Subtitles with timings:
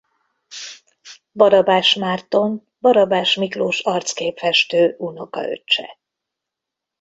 [1.33, 5.97] Barabás Márton Barabás Miklós arcképfestő unokaöccse.